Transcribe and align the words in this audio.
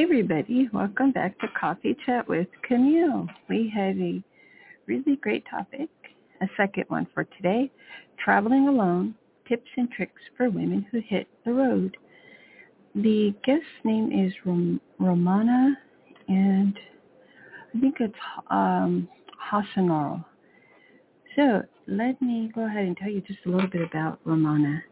Hi 0.00 0.04
everybody, 0.04 0.66
welcome 0.72 1.12
back 1.12 1.38
to 1.40 1.46
Coffee 1.48 1.94
Chat 2.06 2.26
with 2.26 2.46
Camille. 2.66 3.28
We 3.50 3.70
have 3.76 3.98
a 3.98 4.22
really 4.86 5.16
great 5.16 5.44
topic, 5.50 5.90
a 6.40 6.46
second 6.56 6.84
one 6.88 7.06
for 7.12 7.24
today, 7.24 7.70
traveling 8.18 8.66
alone, 8.66 9.14
tips 9.46 9.68
and 9.76 9.90
tricks 9.90 10.22
for 10.38 10.48
women 10.48 10.86
who 10.90 11.02
hit 11.06 11.28
the 11.44 11.52
road. 11.52 11.98
The 12.94 13.34
guest 13.44 13.60
name 13.84 14.10
is 14.10 14.32
Rom- 14.46 14.80
Romana 14.98 15.76
and 16.28 16.78
I 17.74 17.80
think 17.80 17.96
it's 18.00 18.14
um. 18.50 19.06
So 21.36 21.62
let 21.86 22.22
me 22.22 22.50
go 22.54 22.64
ahead 22.64 22.86
and 22.86 22.96
tell 22.96 23.10
you 23.10 23.20
just 23.20 23.40
a 23.44 23.50
little 23.50 23.68
bit 23.68 23.82
about 23.82 24.18
Romana. 24.24 24.82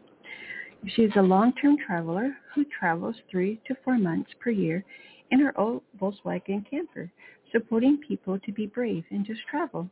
She's 0.87 1.11
a 1.17 1.21
long-term 1.21 1.77
traveler 1.85 2.37
who 2.55 2.63
travels 2.65 3.15
three 3.29 3.59
to 3.67 3.75
four 3.83 3.97
months 3.97 4.31
per 4.39 4.49
year 4.49 4.83
in 5.29 5.39
her 5.41 5.57
old 5.59 5.81
Volkswagen 5.99 6.67
camper, 6.69 7.11
supporting 7.51 7.97
people 7.97 8.39
to 8.39 8.51
be 8.51 8.65
brave 8.65 9.03
and 9.11 9.25
just 9.25 9.41
travel. 9.49 9.89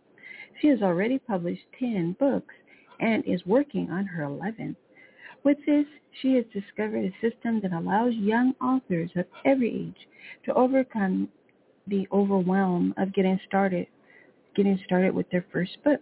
She 0.62 0.68
has 0.70 0.82
already 0.82 1.20
published 1.20 1.66
10 1.78 2.16
books 2.20 2.56
and 3.00 3.24
is 3.26 3.46
working 3.46 3.92
on 3.92 4.06
her 4.06 4.24
11th. 4.24 4.78
With 5.44 5.58
this, 5.66 5.86
she 6.22 6.34
has 6.36 6.46
discovered 6.54 7.06
a 7.06 7.30
system 7.30 7.60
that 7.62 7.74
allows 7.74 8.14
young 8.16 8.54
authors 8.62 9.12
of 9.16 9.26
every 9.46 9.70
age 9.70 10.08
to 10.46 10.54
overcome 10.54 11.28
the 11.88 12.08
overwhelm 12.12 12.94
of 12.98 13.14
getting 13.14 13.40
started, 13.46 13.88
getting 14.56 14.80
started 14.86 15.14
with 15.14 15.30
their 15.32 15.46
first 15.52 15.78
book. 15.84 16.02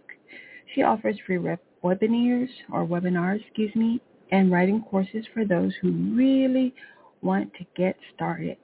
She 0.74 0.82
offers 0.82 1.18
free 1.26 1.38
webinars 1.84 2.48
or 2.72 2.86
webinars, 2.86 3.40
excuse 3.46 3.74
me, 3.74 4.00
and 4.30 4.50
writing 4.50 4.82
courses 4.82 5.24
for 5.32 5.44
those 5.44 5.72
who 5.80 5.92
really 6.14 6.74
want 7.22 7.52
to 7.54 7.66
get 7.76 7.96
started. 8.14 8.56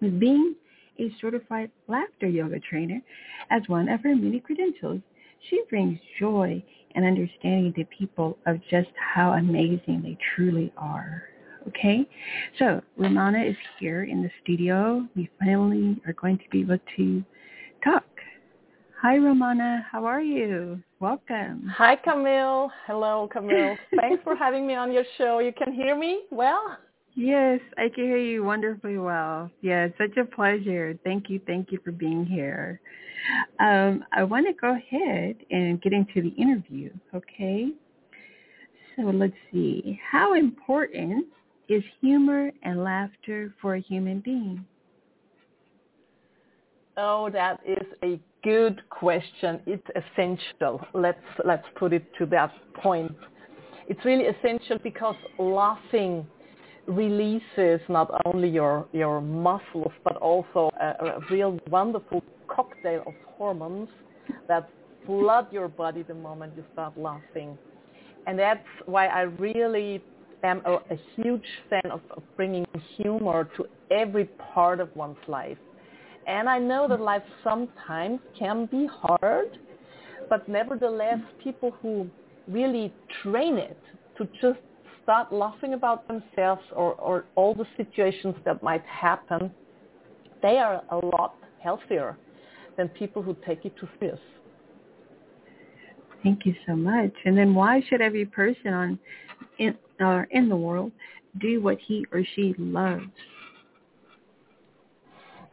With 0.00 0.18
being 0.18 0.54
a 0.98 1.12
certified 1.20 1.70
laughter 1.86 2.28
yoga 2.28 2.60
trainer 2.60 3.00
as 3.50 3.62
one 3.68 3.88
of 3.88 4.02
her 4.02 4.14
many 4.14 4.40
credentials, 4.40 5.00
she 5.48 5.62
brings 5.70 5.98
joy 6.18 6.62
and 6.94 7.04
understanding 7.04 7.72
to 7.74 7.84
people 7.86 8.38
of 8.46 8.60
just 8.70 8.88
how 9.14 9.32
amazing 9.32 10.02
they 10.02 10.18
truly 10.34 10.72
are. 10.76 11.24
Okay, 11.68 12.08
so 12.58 12.80
Romana 12.96 13.42
is 13.44 13.56
here 13.78 14.04
in 14.04 14.22
the 14.22 14.30
studio. 14.42 15.06
We 15.14 15.28
finally 15.38 16.00
are 16.06 16.14
going 16.14 16.38
to 16.38 16.44
be 16.50 16.60
able 16.60 16.78
to 16.96 17.22
talk. 17.84 18.06
Hi, 19.02 19.16
Romana. 19.16 19.86
How 19.90 20.06
are 20.06 20.22
you? 20.22 20.82
Welcome. 21.00 21.72
Hi, 21.76 21.94
Camille. 21.94 22.72
Hello, 22.86 23.28
Camille. 23.32 23.76
Thanks 24.00 24.22
for 24.24 24.34
having 24.34 24.66
me 24.66 24.74
on 24.74 24.92
your 24.92 25.04
show. 25.16 25.38
You 25.38 25.52
can 25.52 25.72
hear 25.72 25.96
me 25.96 26.22
well? 26.32 26.76
Yes, 27.14 27.60
I 27.76 27.88
can 27.88 28.04
hear 28.04 28.18
you 28.18 28.42
wonderfully 28.42 28.98
well. 28.98 29.48
Yeah, 29.60 29.84
it's 29.84 29.98
such 29.98 30.16
a 30.16 30.24
pleasure. 30.24 30.98
Thank 31.04 31.30
you. 31.30 31.40
Thank 31.46 31.70
you 31.70 31.78
for 31.84 31.92
being 31.92 32.26
here. 32.26 32.80
Um, 33.60 34.04
I 34.12 34.24
want 34.24 34.46
to 34.46 34.52
go 34.52 34.76
ahead 34.76 35.36
and 35.50 35.80
get 35.80 35.92
into 35.92 36.20
the 36.20 36.30
interview, 36.30 36.90
okay? 37.14 37.70
So 38.96 39.02
let's 39.02 39.32
see. 39.52 40.00
How 40.10 40.34
important 40.34 41.26
is 41.68 41.82
humor 42.00 42.50
and 42.62 42.82
laughter 42.82 43.54
for 43.60 43.76
a 43.76 43.80
human 43.80 44.20
being? 44.20 44.64
Oh, 47.00 47.30
that 47.30 47.60
is 47.64 47.86
a 48.02 48.18
good 48.42 48.82
question. 48.90 49.60
It's 49.66 49.86
essential. 49.94 50.84
Let's 50.92 51.22
let's 51.44 51.64
put 51.76 51.92
it 51.92 52.04
to 52.18 52.26
that 52.26 52.52
point. 52.74 53.12
It's 53.86 54.04
really 54.04 54.24
essential 54.24 54.78
because 54.82 55.14
laughing 55.38 56.26
releases 56.88 57.80
not 57.88 58.10
only 58.24 58.48
your 58.48 58.84
your 58.92 59.20
muscles 59.20 59.92
but 60.02 60.16
also 60.16 60.70
a, 60.80 60.86
a 60.86 61.20
real 61.30 61.56
wonderful 61.70 62.20
cocktail 62.48 63.04
of 63.06 63.14
hormones 63.36 63.88
that 64.48 64.68
flood 65.06 65.46
your 65.52 65.68
body 65.68 66.02
the 66.02 66.14
moment 66.14 66.52
you 66.56 66.64
start 66.72 66.98
laughing. 66.98 67.56
And 68.26 68.36
that's 68.36 68.66
why 68.86 69.06
I 69.06 69.20
really 69.22 70.02
am 70.42 70.62
a, 70.66 70.74
a 70.90 70.98
huge 71.14 71.46
fan 71.70 71.92
of, 71.92 72.00
of 72.10 72.24
bringing 72.36 72.66
humor 72.96 73.48
to 73.56 73.66
every 73.92 74.24
part 74.52 74.80
of 74.80 74.94
one's 74.96 75.16
life 75.28 75.58
and 76.28 76.46
I 76.48 76.58
know 76.58 76.86
that 76.88 77.00
life 77.00 77.22
sometimes 77.42 78.20
can 78.38 78.66
be 78.66 78.86
hard, 78.86 79.58
but 80.28 80.46
nevertheless, 80.46 81.18
people 81.42 81.70
who 81.80 82.08
really 82.46 82.92
train 83.22 83.56
it 83.56 83.78
to 84.18 84.28
just 84.40 84.60
start 85.02 85.32
laughing 85.32 85.72
about 85.72 86.06
themselves 86.06 86.62
or, 86.76 86.92
or 86.94 87.24
all 87.34 87.54
the 87.54 87.64
situations 87.78 88.34
that 88.44 88.62
might 88.62 88.84
happen, 88.84 89.50
they 90.42 90.58
are 90.58 90.82
a 90.90 90.96
lot 90.96 91.34
healthier 91.62 92.18
than 92.76 92.88
people 92.90 93.22
who 93.22 93.34
take 93.46 93.64
it 93.64 93.74
too 93.80 93.88
serious. 93.98 94.20
Thank 96.22 96.44
you 96.44 96.54
so 96.66 96.76
much. 96.76 97.12
And 97.24 97.38
then 97.38 97.54
why 97.54 97.82
should 97.88 98.02
every 98.02 98.26
person 98.26 98.74
on 98.74 98.98
in, 99.58 99.74
uh, 100.04 100.24
in 100.30 100.50
the 100.50 100.56
world 100.56 100.92
do 101.40 101.62
what 101.62 101.78
he 101.86 102.04
or 102.12 102.22
she 102.34 102.54
loves? 102.58 103.06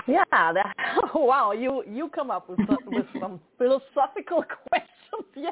Yeah, 0.08 0.24
that, 0.32 0.76
wow, 1.16 1.52
you 1.52 1.84
you 1.88 2.10
come 2.10 2.30
up 2.30 2.50
with 2.50 2.60
some, 2.68 2.78
with 2.88 3.06
some 3.20 3.40
philosophical 3.58 4.44
questions. 4.70 5.26
Yeah, 5.36 5.50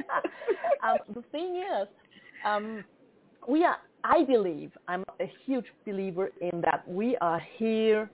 um, 0.88 0.98
the 1.14 1.24
thing 1.32 1.58
is, 1.58 1.88
um, 2.46 2.84
we 3.48 3.64
are. 3.64 3.78
I 4.06 4.26
believe 4.26 4.72
I'm 4.90 5.06
a 5.22 5.32
huge 5.46 5.66
believer 5.86 6.30
in 6.42 6.60
that 6.62 6.84
we 6.86 7.16
are 7.22 7.42
here 7.58 8.12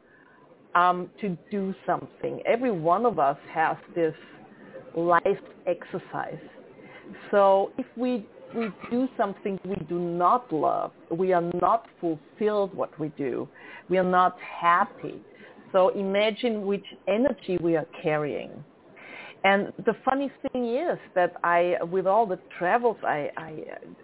um, 0.76 1.10
to 1.20 1.36
do 1.50 1.74
something. 1.86 2.42
Every 2.46 2.70
one 2.70 3.08
of 3.08 3.18
us 3.18 3.38
has 3.52 3.76
this 3.96 4.14
life 4.96 5.26
exercise. 5.66 6.40
So 7.32 7.72
if 7.78 7.88
we 7.98 8.26
we 8.56 8.70
do 8.90 9.08
something 9.18 9.60
we 9.66 9.76
do 9.88 10.00
not 10.00 10.52
love, 10.54 10.92
we 11.12 11.34
are 11.34 11.50
not 11.60 11.88
fulfilled 12.00 12.74
what 12.74 12.98
we 13.00 13.10
do, 13.10 13.48
we 13.90 13.98
are 13.98 14.04
not 14.04 14.38
happy 14.40 15.22
so 15.72 15.90
imagine 15.90 16.66
which 16.66 16.86
energy 17.08 17.58
we 17.62 17.76
are 17.76 17.88
carrying. 18.02 18.52
And 19.44 19.72
the 19.86 19.96
funny 20.04 20.32
thing 20.52 20.76
is 20.76 20.98
that 21.16 21.36
I, 21.44 21.78
with 21.92 22.06
all 22.06 22.26
the 22.26 22.40
travels 22.58 22.98
I, 23.04 23.30
I 23.38 23.64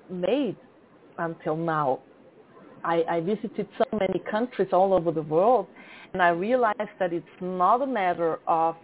made 0.09 0.55
until 1.17 1.57
now, 1.57 1.99
I, 2.83 3.03
I 3.09 3.19
visited 3.19 3.67
so 3.77 3.85
many 3.99 4.19
countries 4.29 4.69
all 4.71 4.93
over 4.93 5.11
the 5.11 5.23
world, 5.23 5.67
and 6.13 6.21
I 6.21 6.29
realized 6.29 6.95
that 6.99 7.11
it's 7.11 7.25
not 7.41 7.81
a 7.81 7.87
matter 7.87 8.39
of 8.47 8.75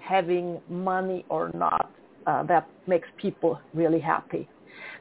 having 0.00 0.60
money 0.70 1.24
or 1.28 1.50
not 1.54 1.90
uh, 2.26 2.42
that 2.44 2.68
makes 2.86 3.08
people 3.20 3.60
really 3.74 4.00
happy. 4.00 4.48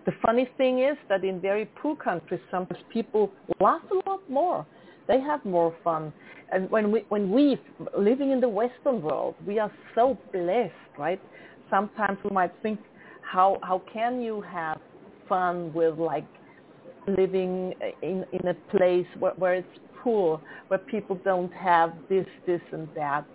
The 0.05 0.13
funny 0.25 0.49
thing 0.57 0.79
is 0.79 0.97
that 1.09 1.23
in 1.23 1.39
very 1.39 1.65
poor 1.81 1.95
countries, 1.95 2.39
sometimes 2.49 2.81
people 2.91 3.31
laugh 3.59 3.81
a 3.91 4.09
lot 4.09 4.21
more. 4.29 4.65
They 5.07 5.19
have 5.21 5.43
more 5.45 5.73
fun. 5.83 6.13
And 6.51 6.69
when 6.69 6.91
we 6.91 7.05
when 7.09 7.31
we 7.31 7.59
living 7.97 8.31
in 8.31 8.39
the 8.39 8.49
Western 8.49 9.01
world, 9.01 9.35
we 9.45 9.59
are 9.59 9.71
so 9.95 10.17
blessed, 10.31 10.73
right? 10.97 11.21
Sometimes 11.69 12.17
we 12.23 12.29
might 12.29 12.53
think, 12.61 12.79
how 13.21 13.59
how 13.63 13.81
can 13.91 14.21
you 14.21 14.41
have 14.41 14.79
fun 15.27 15.73
with 15.73 15.97
like 15.97 16.25
living 17.07 17.73
in 18.01 18.25
in 18.31 18.47
a 18.47 18.53
place 18.75 19.07
where, 19.19 19.33
where 19.33 19.55
it's 19.55 19.79
poor, 20.01 20.41
where 20.67 20.79
people 20.79 21.19
don't 21.23 21.53
have 21.53 21.93
this 22.09 22.27
this 22.45 22.61
and 22.71 22.87
that, 22.95 23.25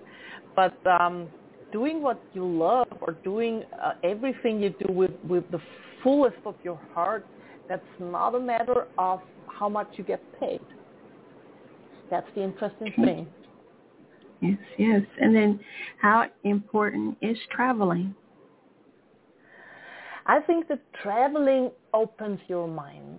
but 0.57 0.75
um, 0.87 1.29
doing 1.71 2.03
what 2.03 2.23
you 2.33 2.47
love 2.47 2.89
or 3.01 3.13
doing 3.25 3.63
uh, 3.83 3.93
everything 4.05 4.63
you 4.63 4.75
do 4.87 4.93
with 4.93 5.13
with 5.29 5.45
the 5.51 5.61
fullest 6.03 6.37
of 6.45 6.55
your 6.65 6.81
heart, 6.95 7.27
that's 7.69 7.83
not 8.01 8.35
a 8.35 8.41
matter 8.41 8.87
of 8.99 9.21
how 9.49 9.69
much 9.69 9.89
you 9.97 10.05
get 10.05 10.21
paid 10.41 10.61
that's 12.13 12.29
the 12.35 12.43
interesting 12.43 12.93
thing. 13.03 13.27
Yes, 14.43 14.59
yes. 14.77 15.01
And 15.19 15.35
then 15.35 15.61
how 16.01 16.27
important 16.45 17.17
is 17.23 17.39
traveling? 17.51 18.15
I 20.27 20.41
think 20.41 20.69
that 20.69 20.81
traveling 21.03 21.71
opens 21.95 22.39
your 22.49 22.69
mind. 22.69 23.19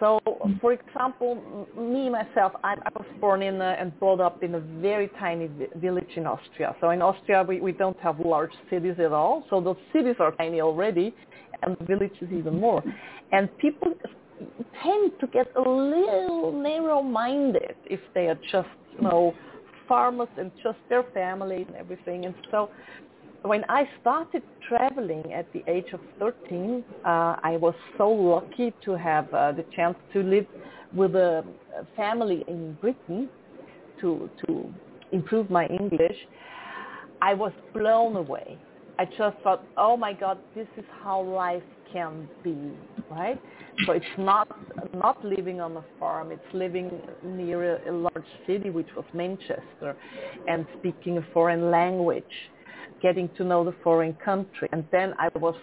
So, 0.00 0.18
for 0.60 0.72
example, 0.72 1.68
me 1.78 2.10
myself, 2.10 2.52
I, 2.64 2.72
I 2.72 2.90
was 2.96 3.06
born 3.20 3.42
in 3.42 3.60
a, 3.60 3.76
and 3.78 3.96
brought 4.00 4.20
up 4.20 4.42
in 4.42 4.56
a 4.56 4.60
very 4.60 5.08
tiny 5.20 5.48
village 5.76 6.10
in 6.16 6.26
Austria. 6.26 6.74
So 6.80 6.90
in 6.90 7.00
Austria, 7.00 7.44
we, 7.46 7.60
we 7.60 7.70
don't 7.70 7.98
have 8.00 8.18
large 8.18 8.50
cities 8.68 8.96
at 8.98 9.12
all. 9.12 9.44
So 9.50 9.60
the 9.60 9.74
cities 9.92 10.16
are 10.18 10.32
tiny 10.32 10.60
already, 10.60 11.14
and 11.62 11.76
the 11.78 11.84
villages 11.84 12.28
even 12.32 12.58
more. 12.58 12.82
And 13.30 13.48
people 13.58 13.92
tend 14.82 15.12
to 15.20 15.26
get 15.28 15.46
a 15.56 15.60
little 15.60 16.52
narrow-minded 16.52 17.76
if 17.86 18.00
they 18.14 18.28
are 18.28 18.38
just, 18.50 18.68
you 18.96 19.02
know, 19.02 19.34
farmers 19.88 20.28
and 20.38 20.50
just 20.62 20.78
their 20.88 21.04
family 21.14 21.64
and 21.66 21.76
everything. 21.76 22.24
And 22.24 22.34
so 22.50 22.70
when 23.42 23.64
I 23.68 23.88
started 24.00 24.42
traveling 24.68 25.32
at 25.32 25.52
the 25.52 25.62
age 25.68 25.92
of 25.92 26.00
13, 26.18 26.82
uh, 27.04 27.36
I 27.42 27.58
was 27.60 27.74
so 27.98 28.08
lucky 28.08 28.72
to 28.84 28.96
have 28.96 29.32
uh, 29.34 29.52
the 29.52 29.64
chance 29.76 29.96
to 30.14 30.22
live 30.22 30.46
with 30.94 31.14
a 31.14 31.44
family 31.96 32.44
in 32.48 32.78
Britain 32.80 33.28
to 34.00 34.30
to 34.46 34.72
improve 35.12 35.50
my 35.50 35.66
English. 35.66 36.16
I 37.20 37.34
was 37.34 37.52
blown 37.72 38.16
away. 38.16 38.58
I 38.98 39.04
just 39.06 39.36
thought, 39.42 39.64
oh 39.76 39.96
my 39.96 40.12
God, 40.12 40.38
this 40.54 40.68
is 40.76 40.84
how 41.02 41.22
life 41.22 41.62
can 41.92 42.28
be, 42.42 42.56
right? 43.10 43.40
So 43.86 43.92
it's 43.92 44.04
not 44.18 44.48
not 44.94 45.24
living 45.24 45.60
on 45.60 45.76
a 45.76 45.84
farm. 45.98 46.30
It's 46.30 46.52
living 46.52 47.00
near 47.24 47.76
a, 47.76 47.90
a 47.90 47.92
large 47.92 48.26
city, 48.46 48.70
which 48.70 48.88
was 48.96 49.04
Manchester, 49.12 49.96
and 50.48 50.66
speaking 50.78 51.18
a 51.18 51.26
foreign 51.32 51.70
language 51.70 52.24
getting 53.02 53.28
to 53.36 53.44
know 53.44 53.64
the 53.64 53.74
foreign 53.82 54.14
country. 54.14 54.68
And 54.72 54.84
then 54.90 55.12
I 55.18 55.28
was, 55.38 55.54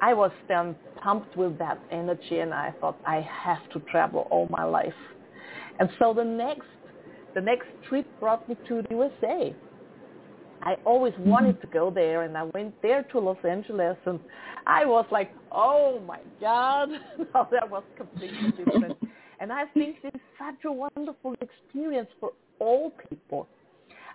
I 0.00 0.14
was 0.14 0.30
then 0.46 0.76
pumped 1.02 1.36
with 1.36 1.58
that 1.58 1.78
energy, 1.90 2.38
and 2.38 2.54
I 2.54 2.72
thought 2.80 2.96
I 3.06 3.26
have 3.44 3.68
to 3.72 3.80
travel 3.90 4.28
all 4.30 4.46
my 4.48 4.64
life. 4.64 5.00
And 5.80 5.88
so 5.98 6.14
the 6.14 6.24
next, 6.24 6.68
the 7.34 7.40
next 7.40 7.66
trip 7.88 8.06
brought 8.20 8.48
me 8.48 8.56
to 8.68 8.82
the 8.82 8.94
USA. 8.94 9.54
I 10.62 10.76
always 10.84 11.14
mm-hmm. 11.14 11.30
wanted 11.30 11.60
to 11.60 11.66
go 11.68 11.90
there, 11.90 12.22
and 12.22 12.36
I 12.36 12.44
went 12.44 12.80
there 12.82 13.02
to 13.04 13.18
Los 13.18 13.38
Angeles, 13.48 13.96
and 14.06 14.20
I 14.66 14.84
was 14.84 15.06
like, 15.10 15.30
oh 15.52 16.00
my 16.06 16.20
God, 16.40 16.88
no, 17.18 17.48
that 17.50 17.68
was 17.68 17.82
completely 17.96 18.52
different. 18.52 18.96
and 19.40 19.52
I 19.52 19.64
think 19.74 20.02
this 20.02 20.12
is 20.14 20.20
such 20.38 20.64
a 20.64 20.72
wonderful 20.72 21.34
experience 21.40 22.08
for 22.20 22.32
all 22.58 22.92
people 23.08 23.48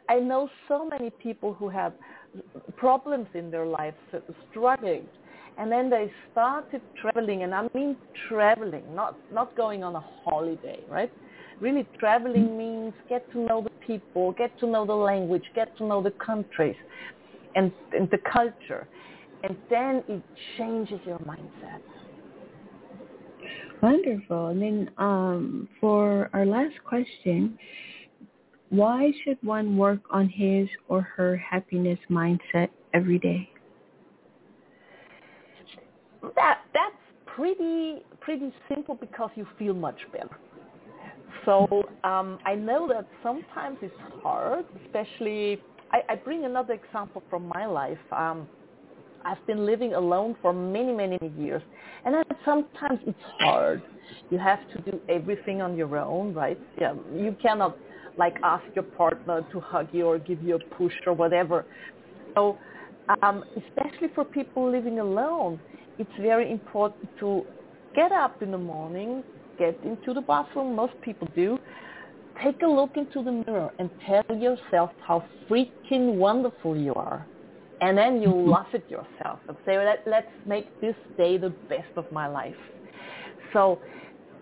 I 0.10 0.20
know 0.20 0.50
so 0.68 0.88
many 0.90 1.10
people 1.10 1.54
who 1.54 1.70
have 1.70 1.94
problems 2.76 3.28
in 3.34 3.52
their 3.52 3.66
lives, 3.66 3.96
struggling, 4.50 5.06
and 5.58 5.72
then 5.72 5.90
they 5.90 6.12
started 6.32 6.82
traveling, 7.00 7.44
and 7.44 7.54
I 7.54 7.68
mean 7.74 7.96
traveling, 8.28 8.84
not 8.96 9.16
not 9.32 9.56
going 9.56 9.84
on 9.84 9.96
a 9.96 10.04
holiday, 10.24 10.80
right? 10.90 11.12
Really, 11.60 11.88
traveling 12.00 12.58
means 12.58 12.94
get 13.10 13.30
to 13.32 13.40
know 13.40 13.62
the 13.64 13.70
people, 13.86 14.34
get 14.34 14.58
to 14.60 14.68
know 14.68 14.86
the 14.86 14.94
language, 14.94 15.44
get 15.56 15.76
to 15.78 15.86
know 15.86 16.02
the 16.02 16.12
countries, 16.12 16.76
and, 17.56 17.72
and 17.92 18.10
the 18.10 18.20
culture, 18.32 18.88
and 19.44 19.56
then 19.70 20.04
it 20.08 20.24
changes 20.58 21.00
your 21.06 21.20
mindset. 21.20 21.80
Wonderful. 23.82 24.48
And 24.48 24.62
then 24.62 24.92
um, 24.98 25.68
for 25.82 26.30
our 26.34 26.46
last 26.46 26.76
question, 26.86 27.58
why 28.70 29.12
should 29.24 29.38
one 29.44 29.78
work 29.78 30.00
on 30.10 30.30
his 30.30 30.68
or 30.88 31.02
her 31.02 31.38
happiness 31.38 32.00
mindset 32.10 32.70
every 32.94 33.20
day? 33.20 33.50
That 36.36 36.60
that's 36.74 36.96
pretty 37.26 38.04
pretty 38.22 38.54
simple 38.70 38.96
because 38.96 39.30
you 39.36 39.46
feel 39.60 39.74
much 39.74 40.00
better. 40.12 40.38
So 41.46 41.68
um, 42.04 42.40
I 42.46 42.56
know 42.56 42.88
that 42.88 43.06
sometimes 43.22 43.78
it's 43.82 43.94
hard, 44.22 44.66
especially. 44.86 45.62
I, 45.92 46.02
I 46.10 46.16
bring 46.16 46.46
another 46.46 46.74
example 46.74 47.24
from 47.30 47.52
my 47.54 47.66
life. 47.66 47.98
Um, 48.12 48.48
I've 49.26 49.46
been 49.48 49.66
living 49.66 49.94
alone 49.94 50.36
for 50.42 50.52
many, 50.54 50.92
many 50.92 51.18
years, 51.38 51.62
and 52.06 52.16
then 52.16 52.24
sometimes 52.44 53.00
it's 53.06 53.20
hard. 53.40 53.82
You 54.30 54.38
have 54.38 54.60
to 54.74 54.92
do 54.92 55.00
everything 55.10 55.62
on 55.62 55.78
your 55.78 55.98
own, 55.98 56.34
right? 56.34 56.60
Yeah, 56.80 56.94
you 57.14 57.36
cannot 57.42 57.78
like 58.18 58.36
ask 58.44 58.64
your 58.76 58.84
partner 58.84 59.46
to 59.52 59.60
hug 59.60 59.88
you 59.92 60.08
or 60.08 60.20
give 60.20 60.42
you 60.44 60.56
a 60.56 60.76
push 60.76 60.94
or 61.08 61.14
whatever. 61.14 61.66
So 62.36 62.58
um, 63.22 63.44
especially 63.56 64.10
for 64.14 64.26
people 64.26 64.70
living 64.70 65.00
alone, 65.00 65.60
it's 65.98 66.12
very 66.20 66.52
important 66.52 67.10
to 67.20 67.46
get 67.96 68.12
up 68.12 68.42
in 68.42 68.52
the 68.52 68.58
morning, 68.58 69.24
get 69.64 69.80
into 69.84 70.14
the 70.14 70.22
bathroom, 70.22 70.76
most 70.76 70.94
people 71.02 71.28
do, 71.36 71.58
take 72.44 72.62
a 72.62 72.68
look 72.68 72.92
into 72.96 73.24
the 73.24 73.32
mirror 73.32 73.72
and 73.80 73.90
tell 74.06 74.38
yourself 74.38 74.92
how 75.06 75.24
freaking 75.50 76.16
wonderful 76.16 76.76
you 76.76 76.94
are. 76.96 77.26
And 77.82 77.98
then 77.98 78.22
you 78.22 78.30
mm-hmm. 78.30 78.52
laugh 78.52 78.68
at 78.74 78.90
yourself 78.90 79.40
and 79.48 79.58
say, 79.66 79.78
Let, 79.78 80.04
let's 80.08 80.32
make 80.46 80.68
this 80.82 80.96
day 81.18 81.38
the 81.38 81.50
best 81.70 81.92
of 81.98 82.10
my 82.12 82.28
life. 82.28 82.56
So 83.52 83.80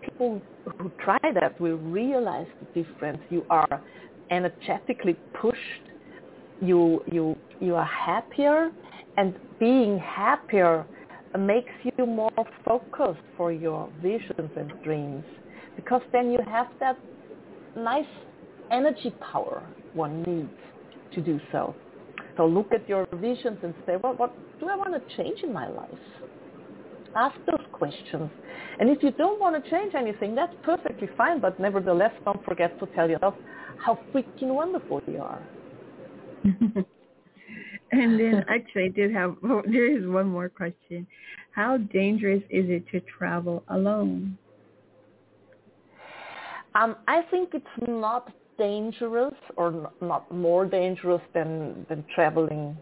people 0.00 0.40
who 0.78 0.90
try 1.04 1.18
that 1.22 1.60
will 1.60 1.78
realize 1.78 2.46
the 2.60 2.82
difference. 2.82 3.18
You 3.30 3.44
are 3.50 3.82
energetically 4.30 5.16
pushed. 5.40 5.58
You 6.60 7.02
you 7.10 7.36
you 7.60 7.74
are 7.74 7.90
happier, 8.10 8.70
and 9.16 9.34
being 9.58 9.98
happier 9.98 10.86
makes 11.38 11.72
you 11.84 12.06
more 12.06 12.30
focused 12.64 13.20
for 13.36 13.52
your 13.52 13.88
visions 14.02 14.50
and 14.56 14.72
dreams, 14.84 15.24
because 15.76 16.02
then 16.12 16.30
you 16.30 16.40
have 16.46 16.66
that 16.80 16.98
nice 17.76 18.04
energy 18.70 19.12
power 19.32 19.62
one 19.94 20.22
needs 20.22 20.50
to 21.14 21.20
do 21.20 21.40
so. 21.50 21.74
So 22.36 22.46
look 22.46 22.72
at 22.72 22.88
your 22.88 23.06
visions 23.16 23.58
and 23.62 23.74
say, 23.86 23.96
well, 24.02 24.14
what 24.14 24.34
do 24.58 24.68
I 24.68 24.76
want 24.76 24.94
to 24.94 25.16
change 25.16 25.42
in 25.42 25.52
my 25.52 25.68
life? 25.68 25.88
Ask 27.14 27.36
those 27.46 27.64
questions. 27.72 28.30
And 28.80 28.88
if 28.88 29.02
you 29.02 29.10
don't 29.12 29.38
want 29.38 29.62
to 29.62 29.70
change 29.70 29.94
anything, 29.94 30.34
that's 30.34 30.54
perfectly 30.62 31.08
fine, 31.16 31.40
but 31.40 31.60
nevertheless, 31.60 32.12
don't 32.24 32.42
forget 32.44 32.78
to 32.80 32.86
tell 32.94 33.08
yourself 33.08 33.34
how 33.76 33.98
freaking 34.14 34.54
wonderful 34.54 35.02
you 35.06 35.18
are. 35.18 35.42
and 37.92 38.18
then 38.18 38.44
actually 38.48 38.84
I 38.84 38.88
did 38.88 39.12
have, 39.12 39.36
oh, 39.44 39.62
there 39.64 39.86
is 39.86 40.06
one 40.06 40.26
more 40.26 40.48
question. 40.48 41.06
How 41.52 41.76
dangerous 41.76 42.42
is 42.50 42.68
it 42.68 42.88
to 42.92 43.00
travel 43.18 43.62
alone? 43.68 44.36
Um, 46.74 46.96
I 47.06 47.22
think 47.30 47.50
it's 47.52 47.66
not 47.86 48.32
dangerous 48.58 49.34
or 49.56 49.92
not 50.00 50.32
more 50.32 50.66
dangerous 50.66 51.22
than, 51.34 51.84
than 51.88 52.04
traveling 52.14 52.76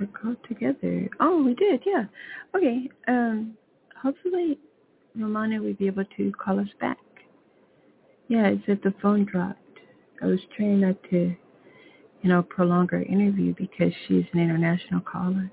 Our 0.00 0.06
call 0.06 0.36
together. 0.48 1.08
Oh, 1.20 1.42
we 1.42 1.54
did, 1.54 1.82
yeah. 1.86 2.04
Okay. 2.56 2.90
Um, 3.08 3.56
hopefully, 4.00 4.58
Romana 5.16 5.60
will 5.62 5.74
be 5.74 5.86
able 5.86 6.04
to 6.16 6.32
call 6.32 6.58
us 6.58 6.68
back. 6.80 6.98
Yeah, 8.28 8.48
it's 8.48 8.66
that 8.66 8.82
the 8.82 8.94
phone 9.02 9.24
dropped. 9.24 9.58
I 10.22 10.26
was 10.26 10.40
trying 10.56 10.80
not 10.80 10.96
to, 11.10 11.34
you 12.22 12.28
know, 12.28 12.42
prolong 12.42 12.88
our 12.92 13.02
interview 13.02 13.54
because 13.56 13.92
she's 14.06 14.24
an 14.32 14.40
international 14.40 15.00
caller. 15.00 15.50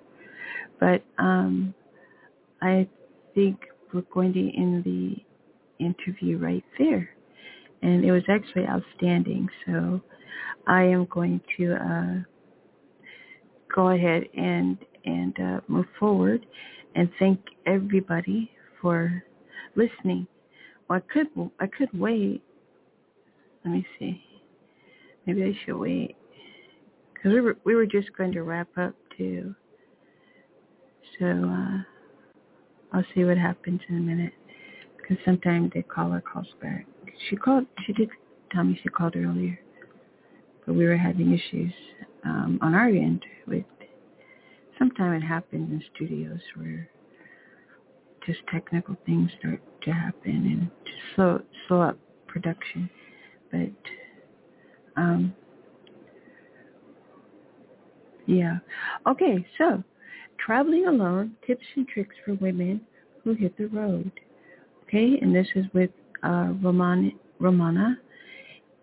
But 0.80 1.04
um, 1.18 1.74
I 2.62 2.88
think 3.36 3.60
we're 3.94 4.02
going 4.14 4.34
to 4.34 4.58
end 4.58 4.84
the 4.84 5.16
interview 5.84 6.38
right 6.38 6.64
there. 6.80 7.10
And 7.82 8.06
it 8.06 8.12
was 8.12 8.24
actually 8.30 8.66
outstanding. 8.68 9.50
So 9.66 10.02
I 10.68 10.84
am 10.84 11.06
going 11.06 11.42
to 11.58 11.74
uh, 11.74 12.24
go 13.74 13.90
ahead 13.90 14.24
and 14.36 14.78
and 15.06 15.40
uh, 15.40 15.60
move 15.68 15.88
forward 16.00 16.46
and 16.96 17.10
thank 17.20 17.40
everybody 17.66 18.51
for 18.82 19.24
listening. 19.75 20.28
Well, 20.88 21.00
I 21.00 21.13
could 21.13 21.28
I 21.60 21.68
could 21.68 21.90
wait. 21.94 22.42
Let 23.63 23.72
me 23.72 23.86
see. 24.00 24.24
Maybe 25.25 25.44
I 25.44 25.58
should 25.66 25.78
wait 25.78 26.16
because 27.13 27.34
we 27.34 27.42
were 27.42 27.58
we 27.63 27.75
were 27.75 27.86
just 27.86 28.16
going 28.18 28.32
to 28.34 28.42
wrap 28.42 28.70
up 28.78 28.96
too. 29.18 29.56
So 31.20 31.25
uh, 31.25 31.78
I'll 32.94 33.06
see 33.13 33.24
what 33.24 33.38
happens 33.38 33.82
in 33.90 33.98
a 33.98 34.00
minute 34.00 34.34
because 34.98 35.18
sometimes 35.24 35.72
the 35.74 35.84
caller 35.84 36.22
calls 36.22 36.48
back. 36.62 36.86
She 37.30 37.36
called. 37.36 37.66
She 37.86 37.94
did 37.94 38.10
tell 38.51 38.63
me 38.63 38.80
she 38.82 38.90
called 38.90 39.16
earlier, 39.16 39.60
but 40.66 40.74
we 40.74 40.86
were 40.86 40.98
having 40.98 41.34
issues 41.34 41.74
um, 42.24 42.60
on 42.62 42.75
our 42.75 42.88
end 42.88 43.24
with 43.48 43.66
sometimes 44.78 45.24
it 45.24 45.25
happens 45.25 45.72
in 45.72 45.84
studios 45.96 46.40
where 46.56 46.90
just 48.25 48.40
technical 48.51 48.96
things 49.06 49.30
start 49.40 49.62
to 49.84 49.92
happen 49.92 50.22
and 50.25 50.70
just 50.86 50.98
slow 51.16 51.42
slow 51.68 51.82
up 51.82 51.98
production. 52.28 52.90
But 53.51 53.72
um, 54.96 55.34
yeah. 58.25 58.60
Okay, 59.08 59.46
so 59.58 59.84
traveling 60.44 60.88
alone, 60.88 61.36
tips 61.46 61.66
and 61.75 61.88
tricks 61.88 62.16
for 62.25 62.36
women 62.36 62.82
who 63.24 63.34
hit 63.34 63.58
the 63.58 63.68
road. 63.68 64.12
Okay, 64.84 65.20
and 65.22 65.34
this 65.34 65.48
is 65.56 65.66
with 65.74 65.90
uh, 66.24 66.54
Roman, 66.62 67.13
Romana. 67.40 67.98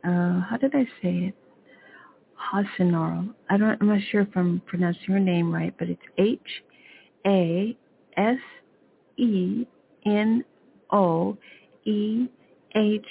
Uh, 0.04 0.40
how 0.49 0.57
did 0.61 0.75
I 0.75 0.85
say 1.02 1.28
it? 1.28 1.35
Hasenarl. 2.38 3.35
I 3.50 3.57
don't. 3.57 3.76
I'm 3.80 3.88
not 3.88 4.00
sure 4.11 4.23
if 4.23 4.28
I'm 4.35 4.62
pronouncing 4.66 5.07
her 5.09 5.21
name 5.21 5.52
right, 5.52 5.75
but 5.78 5.88
it's 5.88 6.02
H 6.18 6.40
A 7.26 7.76
S 8.16 8.38
E 9.16 9.66
N 10.07 10.45
O 10.92 11.37
E 11.85 12.26
H 12.75 13.07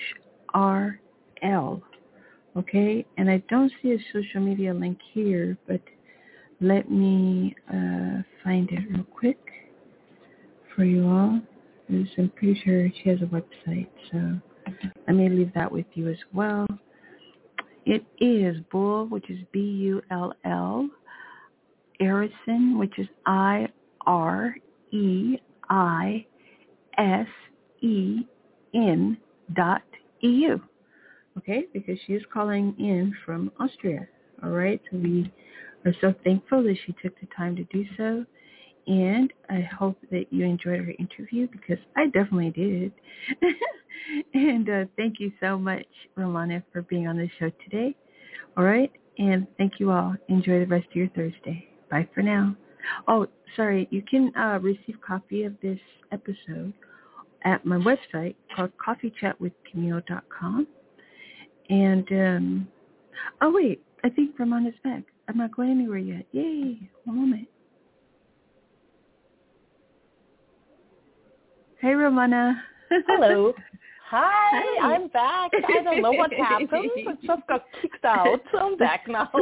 R 0.53 0.99
L. 1.43 1.81
Okay, 2.55 3.05
and 3.17 3.29
I 3.29 3.43
don't 3.49 3.71
see 3.81 3.91
a 3.91 3.97
social 4.11 4.41
media 4.41 4.73
link 4.73 4.97
here, 5.13 5.57
but 5.67 5.81
let 6.59 6.89
me 6.89 7.55
uh, 7.69 8.23
find 8.43 8.69
it 8.71 8.79
real 8.89 9.03
quick 9.03 9.37
for 10.75 10.83
you 10.83 11.05
all. 11.07 11.39
Because 11.87 12.07
I'm 12.17 12.29
pretty 12.31 12.59
sure 12.65 12.89
she 13.01 13.09
has 13.09 13.19
a 13.21 13.25
website, 13.25 13.87
so 14.11 14.39
I 15.07 15.11
may 15.11 15.29
leave 15.29 15.53
that 15.53 15.71
with 15.71 15.85
you 15.93 16.09
as 16.09 16.17
well. 16.33 16.65
It 17.89 18.03
is 18.19 18.57
Bull, 18.69 19.05
which 19.07 19.29
is 19.29 19.39
B-U-L-L, 19.53 20.89
Irisen, 22.01 22.77
which 22.77 22.99
is 22.99 23.07
I-R-E-I-S-E-N 23.25 24.57
dot 29.53 29.81
E-U. 30.21 30.61
Okay, 31.37 31.65
because 31.71 31.97
she 32.05 32.11
is 32.11 32.23
calling 32.33 32.75
in 32.77 33.15
from 33.25 33.53
Austria. 33.57 34.05
All 34.43 34.49
right, 34.49 34.81
so 34.91 34.97
we 34.97 35.31
are 35.85 35.93
so 36.01 36.13
thankful 36.25 36.63
that 36.63 36.75
she 36.85 36.93
took 37.01 37.17
the 37.21 37.27
time 37.37 37.55
to 37.55 37.63
do 37.65 37.85
so. 37.95 38.25
And 38.87 39.33
I 39.49 39.61
hope 39.77 39.97
that 40.11 40.25
you 40.31 40.45
enjoyed 40.45 40.79
her 40.79 40.93
interview 40.97 41.47
because 41.51 41.77
I 41.97 42.05
definitely 42.05 42.51
did. 42.51 42.93
and 44.33 44.69
uh, 44.69 44.85
thank 44.95 45.19
you 45.19 45.31
so 45.41 45.57
much, 45.57 45.85
Romana, 46.15 46.63
for 46.71 46.83
being 46.83 47.05
on 47.05 47.17
the 47.17 47.29
show 47.37 47.51
today. 47.65 47.95
All 48.55 48.63
right. 48.63 48.91
And 49.17 49.45
thank 49.57 49.73
you 49.79 49.91
all. 49.91 50.15
Enjoy 50.29 50.59
the 50.59 50.67
rest 50.67 50.87
of 50.89 50.95
your 50.95 51.09
Thursday. 51.09 51.67
Bye 51.91 52.07
for 52.13 52.21
now. 52.21 52.55
Oh, 53.09 53.27
sorry. 53.57 53.89
You 53.91 54.01
can 54.03 54.31
uh, 54.37 54.59
receive 54.61 54.95
copy 55.05 55.43
of 55.43 55.53
this 55.61 55.79
episode 56.13 56.71
at 57.43 57.65
my 57.65 57.75
website 57.77 58.35
called 58.55 58.71
coffeechatwithcamille.com. 58.85 60.67
And, 61.69 62.07
um, 62.11 62.67
oh, 63.41 63.51
wait. 63.53 63.83
I 64.03 64.09
think 64.09 64.39
Romana's 64.39 64.75
back. 64.83 65.03
I'm 65.27 65.37
not 65.37 65.53
going 65.53 65.71
anywhere 65.71 65.97
yet. 65.97 66.25
Yay. 66.31 66.89
One 67.03 67.17
moment. 67.17 67.47
Hey, 71.79 71.93
Romana. 71.93 72.63
Hello. 73.07 73.53
Hi, 74.09 74.49
Hi, 74.79 74.93
I'm 74.93 75.09
back. 75.09 75.51
I 75.53 75.83
don't 75.83 76.01
know 76.01 76.13
what 76.13 76.31
happened. 76.31 76.71
I 76.71 77.13
just 77.25 77.45
got 77.47 77.65
kicked 77.81 78.05
out. 78.05 78.39
I'm 78.57 78.77
back 78.77 79.05
now. 79.05 79.29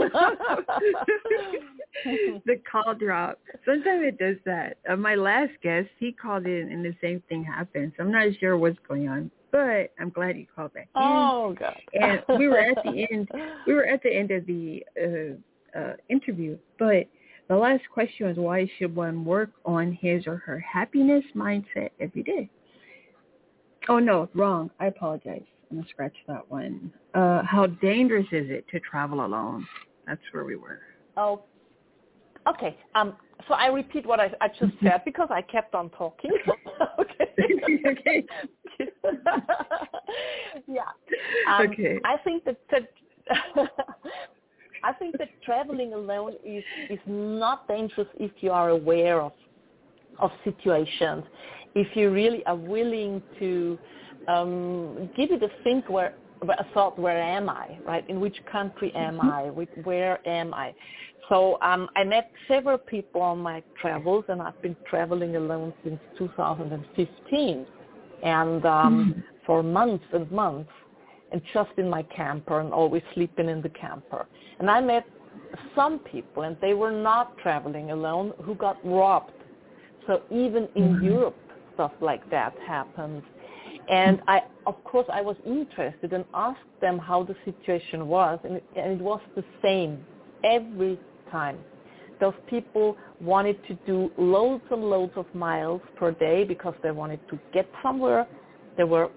the 2.04 2.60
call 2.70 2.96
dropped. 2.96 3.44
Sometimes 3.64 4.02
it 4.04 4.18
does 4.18 4.38
that. 4.46 4.78
Uh, 4.90 4.96
my 4.96 5.14
last 5.14 5.52
guest, 5.62 5.88
he 6.00 6.12
called 6.12 6.48
in 6.48 6.72
and 6.72 6.84
the 6.84 6.96
same 7.00 7.22
thing 7.30 7.44
happened. 7.44 7.94
So 7.96 8.04
I'm 8.04 8.12
not 8.12 8.28
sure 8.40 8.58
what's 8.58 8.80
going 8.88 9.08
on, 9.08 9.30
but 9.52 9.94
I'm 10.00 10.10
glad 10.10 10.36
you 10.36 10.48
called 10.56 10.74
back. 10.74 10.90
In. 10.96 11.02
Oh 11.02 11.56
God! 11.58 11.76
and 11.94 12.24
we 12.40 12.48
were 12.48 12.58
at 12.58 12.78
the 12.84 13.06
end. 13.12 13.30
We 13.68 13.74
were 13.74 13.86
at 13.86 14.02
the 14.02 14.12
end 14.12 14.32
of 14.32 14.48
the 14.48 14.84
uh, 15.00 15.80
uh, 15.80 15.94
interview, 16.10 16.58
but 16.80 17.08
the 17.48 17.56
last 17.56 17.84
question 17.94 18.28
was 18.28 18.38
why 18.38 18.70
should 18.78 18.96
one 18.96 19.24
work 19.24 19.52
on 19.66 19.92
his 19.94 20.26
or 20.28 20.38
her 20.38 20.60
happiness 20.60 21.24
mindset 21.36 21.90
every 22.00 22.24
day? 22.24 22.50
Oh 23.88 24.00
no, 24.00 24.30
wrong. 24.34 24.72
I 24.80 24.88
apologize. 24.88 25.44
I'm 25.70 25.78
gonna 25.78 25.90
scratch 25.90 26.16
that 26.28 26.50
one. 26.50 26.92
Uh, 27.14 27.44
how 27.44 27.68
dangerous 27.68 28.26
is 28.32 28.50
it 28.50 28.66
to 28.72 28.80
travel 28.80 29.26
alone? 29.26 29.68
That's 30.08 30.22
where 30.32 30.44
we 30.44 30.56
were. 30.56 30.80
Oh, 31.18 31.44
okay. 32.48 32.78
Um, 32.96 33.16
so 33.48 33.54
I 33.54 33.68
repeat 33.68 34.06
what 34.06 34.20
I, 34.20 34.32
I 34.42 34.48
just 34.48 34.74
said 34.84 35.02
because 35.06 35.28
I 35.32 35.42
kept 35.42 35.76
on 35.76 35.90
talking. 35.92 36.32
okay. 37.00 37.32
okay. 37.88 38.26
yeah. 40.68 40.82
Um, 41.50 41.68
okay. 41.68 42.00
I 42.04 42.18
think 42.24 42.44
that, 42.46 42.58
that 42.72 42.90
I 44.84 44.94
think 44.94 45.18
that 45.18 45.30
traveling 45.44 45.94
alone 45.94 46.34
is 46.46 46.64
is 46.90 47.00
not 47.06 47.68
dangerous 47.68 48.08
if 48.20 48.32
you 48.40 48.52
are 48.52 48.70
aware 48.70 49.22
of 49.22 49.34
of 50.20 50.32
situations. 50.44 51.24
If 51.74 51.96
you 51.96 52.10
really 52.12 52.46
are 52.46 52.56
willing 52.56 53.22
to 53.40 53.78
um, 54.28 55.10
give 55.16 55.32
it 55.32 55.44
a 55.44 55.50
think 55.64 55.90
where 55.90 56.16
a 56.42 56.66
thought 56.74 57.00
where 57.00 57.22
am 57.22 57.50
I 57.50 57.78
right 57.86 58.08
in 58.10 58.20
which 58.20 58.36
country 58.52 58.92
am 58.96 59.18
mm-hmm. 59.18 59.30
I 59.30 59.50
with 59.50 59.70
where 59.84 60.26
am 60.28 60.54
I 60.54 60.74
so 61.30 61.58
um, 61.62 61.90
I 61.96 62.04
met 62.04 62.32
several 62.48 62.78
people 62.78 63.22
on 63.22 63.40
my 63.40 63.64
travels 63.82 64.26
and 64.28 64.42
I've 64.42 64.62
been 64.62 64.76
traveling 64.90 65.36
alone 65.38 65.74
since 65.84 66.00
2015 66.18 67.66
and 68.24 68.66
um, 68.66 69.14
mm-hmm. 69.14 69.22
for 69.46 69.64
months 69.64 70.06
and 70.14 70.30
months 70.32 70.70
and 71.32 71.42
just 71.54 71.72
in 71.78 71.90
my 71.90 72.04
camper 72.04 72.60
and 72.60 72.72
always 72.74 73.04
sleeping 73.14 73.50
in 73.50 73.62
the 73.62 73.70
camper. 73.70 74.26
And 74.60 74.70
I 74.70 74.82
met 74.82 75.06
some 75.76 76.00
people, 76.00 76.44
and 76.44 76.56
they 76.62 76.74
were 76.74 76.92
not 76.92 77.38
traveling 77.40 77.92
alone, 77.92 78.34
who 78.44 78.56
got 78.56 78.78
robbed. 78.86 79.32
So 80.08 80.22
even 80.30 80.68
in 80.76 80.96
mm-hmm. 80.96 81.06
Europe, 81.06 81.38
stuff 81.74 81.92
like 82.02 82.30
that 82.30 82.54
happens. 82.68 83.24
And 83.90 84.22
I, 84.28 84.44
of 84.66 84.82
course, 84.84 85.08
I 85.12 85.22
was 85.22 85.36
interested 85.46 86.14
and 86.14 86.26
asked 86.34 86.60
them 86.82 86.98
how 86.98 87.24
the 87.24 87.36
situation 87.46 88.08
was, 88.08 88.40
and 88.44 88.56
it, 88.56 88.64
and 88.76 89.00
it 89.00 89.04
was 89.04 89.22
the 89.36 89.44
same 89.62 90.04
every 90.44 91.00
time. 91.32 91.58
Those 92.20 92.34
people 92.50 92.96
wanted 93.20 93.58
to 93.68 93.74
do 93.86 94.12
loads 94.18 94.64
and 94.72 94.84
loads 94.90 95.14
of 95.16 95.26
miles 95.36 95.82
per 95.98 96.12
day 96.12 96.46
because 96.46 96.74
they 96.82 96.92
wanted 96.92 97.20
to 97.30 97.38
get 97.54 97.68
somewhere. 97.84 98.26
They 98.78 98.86
were 98.86 99.10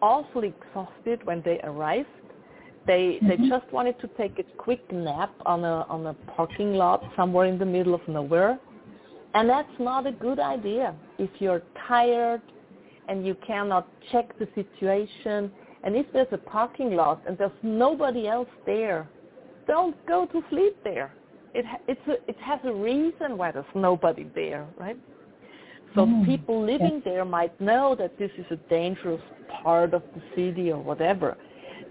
awfully 0.00 0.54
exhausted 0.60 1.24
when 1.24 1.42
they 1.44 1.60
arrived. 1.64 2.08
They 2.86 3.18
mm-hmm. 3.22 3.28
they 3.28 3.48
just 3.48 3.70
wanted 3.72 4.00
to 4.00 4.08
take 4.16 4.38
a 4.38 4.44
quick 4.56 4.90
nap 4.92 5.34
on 5.46 5.64
a 5.64 5.86
on 5.88 6.06
a 6.06 6.14
parking 6.36 6.74
lot 6.74 7.02
somewhere 7.16 7.46
in 7.46 7.58
the 7.58 7.66
middle 7.66 7.94
of 7.94 8.06
nowhere. 8.08 8.58
And 9.34 9.48
that's 9.48 9.78
not 9.78 10.06
a 10.06 10.12
good 10.12 10.38
idea. 10.38 10.94
If 11.18 11.30
you're 11.38 11.62
tired 11.86 12.42
and 13.08 13.26
you 13.26 13.36
cannot 13.46 13.86
check 14.10 14.38
the 14.38 14.48
situation 14.54 15.52
and 15.84 15.94
if 15.94 16.06
there's 16.12 16.28
a 16.32 16.38
parking 16.38 16.92
lot 16.96 17.22
and 17.26 17.36
there's 17.38 17.50
nobody 17.62 18.26
else 18.26 18.48
there, 18.66 19.08
don't 19.66 19.94
go 20.06 20.26
to 20.26 20.42
sleep 20.50 20.76
there. 20.82 21.12
It 21.54 21.64
it's 21.86 22.00
a, 22.08 22.28
it 22.28 22.36
has 22.40 22.60
a 22.64 22.72
reason 22.72 23.38
why 23.38 23.52
there's 23.52 23.64
nobody 23.74 24.26
there, 24.34 24.66
right? 24.78 24.98
So 25.94 26.06
mm, 26.06 26.26
people 26.26 26.64
living 26.64 27.02
there 27.04 27.24
might 27.24 27.58
know 27.60 27.96
that 27.98 28.18
this 28.18 28.30
is 28.38 28.46
a 28.50 28.56
dangerous 28.68 29.22
part 29.62 29.94
of 29.94 30.02
the 30.14 30.22
city 30.36 30.70
or 30.70 30.78
whatever, 30.78 31.36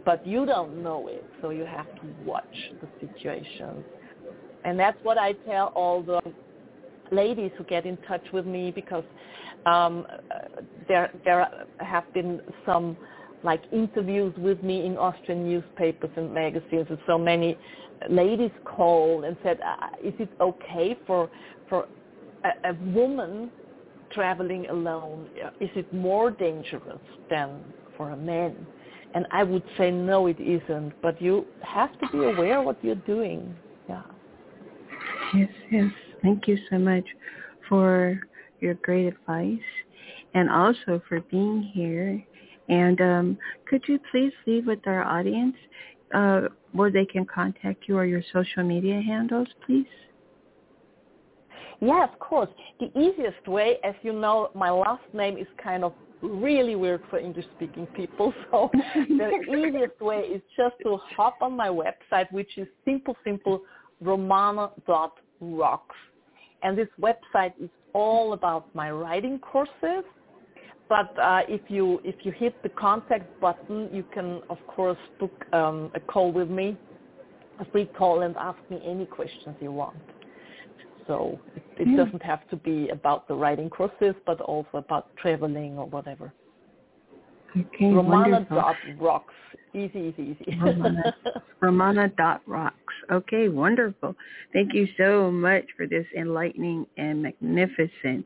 but 0.06 0.26
you 0.26 0.46
don't 0.46 0.84
know 0.84 1.08
it, 1.08 1.26
so 1.42 1.50
you 1.50 1.66
have 1.66 1.88
to 1.96 2.02
watch 2.26 2.46
the 2.82 2.88
situation. 3.06 3.84
And 4.66 4.80
that's 4.80 4.98
what 5.04 5.18
I 5.18 5.34
tell 5.46 5.68
all 5.76 6.02
the 6.04 6.22
ladies 7.12 7.52
who 7.58 7.64
get 7.64 7.86
in 7.86 7.98
touch 8.08 8.24
with 8.34 8.46
me 8.46 8.72
because 8.72 9.04
um, 9.66 10.06
there 10.88 11.12
there 11.26 11.66
have 11.80 12.12
been 12.14 12.42
some 12.66 12.98
like 13.44 13.62
interviews 13.72 14.34
with 14.38 14.62
me 14.64 14.86
in 14.86 14.98
Austrian 14.98 15.48
newspapers 15.48 16.10
and 16.16 16.34
magazines, 16.34 16.88
and 16.90 16.98
so 17.06 17.18
many 17.18 17.58
ladies 18.10 18.52
called 18.66 19.26
and 19.26 19.38
said, 19.44 19.60
uh, 19.62 19.88
"Is 20.04 20.14
it 20.20 20.30
okay 20.40 20.98
for 21.06 21.30
for 21.70 21.88
a, 22.44 22.70
a 22.70 22.74
woman 22.94 23.52
traveling 24.12 24.68
alone, 24.70 25.28
is 25.60 25.70
it 25.76 25.92
more 25.94 26.32
dangerous 26.32 27.00
than 27.30 27.62
for 27.96 28.12
a 28.12 28.18
man? 28.18 28.56
And 29.14 29.26
I 29.32 29.44
would 29.44 29.64
say 29.78 29.90
no, 29.92 30.28
it 30.28 30.40
isn't. 30.40 30.94
But 31.02 31.22
you 31.22 31.46
have 31.64 31.98
to 32.00 32.08
be 32.12 32.20
aware 32.26 32.62
what 32.62 32.78
you're 32.84 32.96
doing. 32.96 33.56
Yeah. 33.90 34.02
Yes, 35.34 35.50
yes. 35.72 35.92
Thank 36.22 36.48
you 36.48 36.58
so 36.70 36.78
much 36.78 37.06
for 37.70 38.20
your 38.60 38.74
great 38.76 39.08
advice 39.08 39.60
and 40.34 40.50
also 40.50 41.02
for 41.08 41.22
being 41.32 41.64
here. 41.74 42.24
And 42.70 43.00
um, 43.02 43.38
could 43.70 43.84
you 43.88 44.00
please 44.12 44.34
leave 44.46 44.68
with 44.68 44.86
our 44.88 45.04
audience 45.04 45.56
uh, 46.14 46.42
where 46.74 46.92
they 46.92 47.06
can 47.06 47.26
contact 47.26 47.84
you 47.88 47.98
or 47.98 48.06
your 48.06 48.24
social 48.34 48.64
media 48.64 49.02
handles, 49.02 49.48
please? 49.66 49.86
Yeah, 51.80 52.04
of 52.04 52.18
course. 52.20 52.50
The 52.80 52.88
easiest 53.00 53.48
way, 53.48 53.78
as 53.84 53.94
you 54.02 54.14
know, 54.14 54.50
my 54.56 54.70
last 54.70 55.04
name 55.14 55.38
is 55.38 55.48
kind 55.64 55.84
of 55.84 55.94
really 56.22 56.76
weird 56.76 57.02
for 57.10 57.20
English-speaking 57.20 57.88
people. 57.88 58.34
So 58.52 58.70
the 58.74 59.32
easiest 59.50 60.02
way 60.02 60.20
is 60.20 60.42
just 60.56 60.76
to 60.84 60.98
hop 61.16 61.38
on 61.42 61.56
my 61.56 61.68
website, 61.68 62.32
which 62.32 62.58
is 62.58 62.68
simple, 62.86 63.16
simple, 63.24 63.62
romana.rocks. 64.02 65.96
And 66.64 66.78
this 66.78 66.88
website 67.00 67.54
is 67.62 67.70
all 67.94 68.34
about 68.34 68.74
my 68.74 68.90
writing 68.92 69.40
courses. 69.40 70.04
But 70.90 71.18
uh, 71.20 71.42
if 71.50 71.62
you 71.68 72.00
if 72.06 72.16
you 72.24 72.32
hit 72.32 72.64
the 72.64 72.70
contact 72.70 73.40
button, 73.42 73.90
you 73.92 74.06
can 74.14 74.42
of 74.50 74.58
course 74.68 74.98
book 75.20 75.34
um, 75.52 75.92
a 75.96 76.00
call 76.00 76.32
with 76.32 76.50
me, 76.50 76.78
a 77.60 77.66
free 77.66 77.86
call, 77.86 78.22
and 78.22 78.36
ask 78.38 78.58
me 78.70 78.82
any 78.86 79.06
questions 79.06 79.56
you 79.60 79.72
want. 79.72 79.98
So 81.08 81.40
it, 81.78 81.88
yeah. 81.88 82.04
doesn't 82.04 82.22
have 82.22 82.48
to 82.50 82.56
be 82.58 82.90
about 82.90 83.28
the 83.28 83.34
writing 83.34 83.70
courses, 83.70 84.14
but 84.26 84.42
also 84.42 84.78
about 84.78 85.16
traveling 85.18 85.78
or 85.78 85.86
whatever. 85.86 86.34
Okay, 87.56 87.92
Romana 87.94 88.46
dot 88.50 88.76
rocks. 89.00 89.34
Easy, 89.74 90.14
easy, 90.18 90.36
easy. 90.38 90.58
Romana, 90.60 91.16
Romana 91.62 92.12
dot 92.18 92.42
rocks. 92.46 92.94
Okay, 93.12 93.48
wonderful. 93.48 94.16
Thank 94.54 94.74
you 94.74 94.88
so 94.98 95.32
much 95.32 95.64
for 95.76 95.88
this 95.88 96.06
enlightening 96.18 96.86
and 96.98 97.24
magnificent 97.24 98.26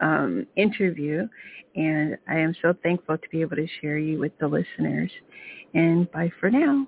um, 0.00 0.46
interview. 0.56 1.28
And 1.74 2.16
I 2.28 2.38
am 2.38 2.54
so 2.62 2.74
thankful 2.82 3.18
to 3.18 3.28
be 3.30 3.40
able 3.40 3.56
to 3.56 3.66
share 3.80 3.98
you 3.98 4.18
with 4.18 4.32
the 4.38 4.46
listeners. 4.46 5.10
And 5.74 6.10
bye 6.12 6.30
for 6.38 6.50
now. 6.50 6.86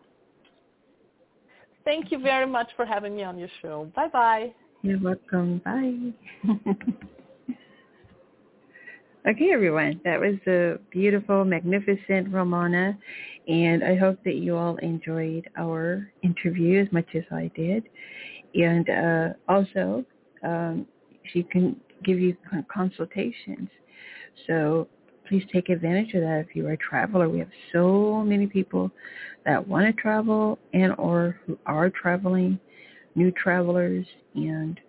Thank 1.85 2.11
you 2.11 2.19
very 2.19 2.47
much 2.47 2.69
for 2.77 2.87
having 2.87 3.15
me 3.15 3.25
on 3.25 3.39
your 3.39 3.51
show. 3.61 3.91
Bye-bye. 3.95 4.55
You're 4.85 5.01
welcome. 5.01 5.63
Bye. 5.65 6.13
okay, 9.27 9.51
everyone. 9.51 9.99
That 10.05 10.21
was 10.21 10.35
the 10.45 10.79
beautiful, 10.91 11.43
magnificent 11.43 12.31
Romana. 12.31 12.99
And 13.49 13.83
I 13.83 13.97
hope 13.97 14.19
that 14.25 14.35
you 14.35 14.59
all 14.59 14.77
enjoyed 14.77 15.49
our 15.57 16.07
interview 16.23 16.83
as 16.83 16.93
much 16.93 17.07
as 17.15 17.23
I 17.33 17.51
did. 17.57 17.85
And 18.55 18.91
uh, 18.91 19.29
also, 19.49 20.05
um, 20.43 20.87
she 21.33 21.45
can 21.45 21.81
give 22.05 22.21
you 22.21 22.37
consultations. 22.71 23.71
So 24.47 24.87
please 25.27 25.45
take 25.51 25.71
advantage 25.71 26.13
of 26.13 26.21
that 26.21 26.45
if 26.47 26.55
you 26.55 26.67
are 26.67 26.73
a 26.73 26.77
traveler. 26.77 27.31
We 27.31 27.39
have 27.39 27.49
so 27.73 28.23
many 28.23 28.47
people 28.47 28.91
that 29.47 29.67
want 29.67 29.87
to 29.87 29.95
travel 29.95 30.59
and 30.75 30.93
or 30.99 31.41
who 31.47 31.57
are 31.65 31.89
traveling 31.89 32.61
new 33.15 33.31
travelers 33.33 34.07
and 34.35 34.81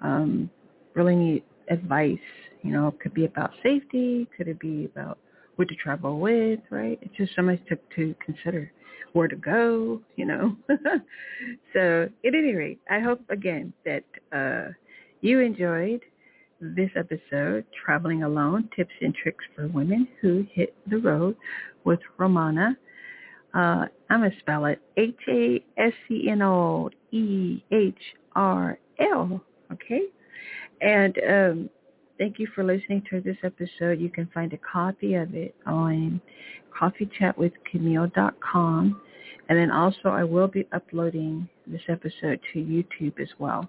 um, 0.00 0.50
really 0.94 1.16
need 1.16 1.44
advice. 1.70 2.18
You 2.62 2.72
know, 2.72 2.88
it 2.88 3.00
could 3.00 3.14
be 3.14 3.24
about 3.24 3.50
safety, 3.62 4.28
could 4.36 4.48
it 4.48 4.58
be 4.58 4.86
about 4.86 5.18
who 5.56 5.64
to 5.64 5.74
travel 5.76 6.18
with, 6.18 6.60
right? 6.70 6.98
It's 7.02 7.16
just 7.16 7.34
so 7.36 7.42
much 7.42 7.60
to, 7.68 7.78
to 7.96 8.14
consider 8.24 8.70
where 9.12 9.28
to 9.28 9.36
go, 9.36 10.00
you 10.16 10.26
know. 10.26 10.56
so 11.72 12.08
at 12.26 12.34
any 12.34 12.54
rate, 12.54 12.80
I 12.90 12.98
hope 13.00 13.20
again 13.28 13.72
that 13.84 14.04
uh, 14.32 14.72
you 15.20 15.40
enjoyed 15.40 16.00
this 16.60 16.90
episode, 16.96 17.64
Traveling 17.84 18.22
Alone, 18.22 18.68
Tips 18.74 18.92
and 19.00 19.14
Tricks 19.14 19.44
for 19.54 19.68
Women 19.68 20.08
Who 20.20 20.46
Hit 20.52 20.74
the 20.88 20.98
Road 20.98 21.36
with 21.84 22.00
Romana. 22.18 22.76
Uh, 23.54 23.86
I'm 24.10 24.20
going 24.20 24.30
to 24.30 24.38
spell 24.40 24.66
it 24.66 24.82
H-A-S-C-N-O 24.96 26.90
E-H-R-L. 27.12 27.70
Okay? 29.72 30.02
And 30.80 31.18
um, 31.28 31.68
thank 32.18 32.38
you 32.38 32.46
for 32.54 32.64
listening 32.64 33.02
to 33.10 33.20
this 33.20 33.36
episode. 33.42 34.00
You 34.00 34.08
can 34.10 34.30
find 34.34 34.52
a 34.52 34.58
copy 34.58 35.14
of 35.14 35.34
it 35.34 35.56
on 35.66 36.20
coffeechatwithcamille.com. 36.78 39.00
And 39.48 39.58
then 39.58 39.70
also 39.70 40.08
I 40.08 40.24
will 40.24 40.48
be 40.48 40.66
uploading 40.72 41.48
this 41.66 41.80
episode 41.88 42.40
to 42.52 42.58
YouTube 42.58 43.18
as 43.20 43.28
well. 43.38 43.66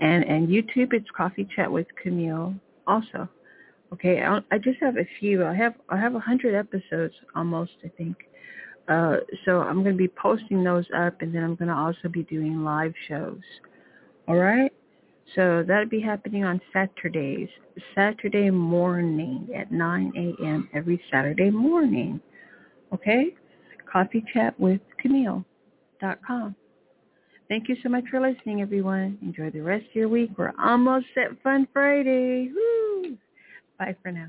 And 0.00 0.24
and 0.24 0.48
YouTube 0.48 0.92
it's 0.92 1.08
Coffee 1.16 1.48
Chat 1.56 1.72
with 1.72 1.86
Camille 2.00 2.54
also. 2.86 3.28
Okay, 3.92 4.22
I, 4.22 4.38
I 4.52 4.58
just 4.58 4.78
have 4.80 4.96
a 4.96 5.08
few. 5.18 5.44
I 5.44 5.52
have 5.54 5.74
I 5.88 5.96
have 5.96 6.14
a 6.14 6.20
hundred 6.20 6.54
episodes 6.54 7.14
almost, 7.34 7.72
I 7.84 7.88
think. 7.96 8.16
Uh, 8.88 9.18
so 9.44 9.60
I'm 9.60 9.82
going 9.82 9.94
to 9.94 9.98
be 9.98 10.08
posting 10.08 10.64
those 10.64 10.86
up, 10.96 11.20
and 11.20 11.34
then 11.34 11.44
I'm 11.44 11.54
going 11.54 11.68
to 11.68 11.74
also 11.74 12.08
be 12.10 12.22
doing 12.24 12.64
live 12.64 12.94
shows. 13.06 13.40
All 14.26 14.36
right? 14.36 14.72
So 15.34 15.62
that'll 15.66 15.88
be 15.88 16.00
happening 16.00 16.44
on 16.44 16.60
Saturdays, 16.72 17.48
Saturday 17.94 18.50
morning 18.50 19.48
at 19.54 19.70
9 19.70 20.12
a.m. 20.16 20.70
every 20.72 21.00
Saturday 21.10 21.50
morning. 21.50 22.20
Okay? 22.94 23.34
Coffee 23.90 24.24
Chat 24.32 24.58
with 24.58 24.80
Camille.com. 25.00 26.54
Thank 27.48 27.68
you 27.68 27.76
so 27.82 27.88
much 27.88 28.04
for 28.10 28.20
listening, 28.20 28.60
everyone. 28.60 29.18
Enjoy 29.22 29.50
the 29.50 29.60
rest 29.60 29.86
of 29.86 29.94
your 29.94 30.08
week. 30.08 30.30
We're 30.36 30.52
almost 30.62 31.06
at 31.16 31.40
Fun 31.42 31.66
Friday. 31.72 32.50
Woo! 32.54 33.16
Bye 33.78 33.96
for 34.02 34.12
now. 34.12 34.28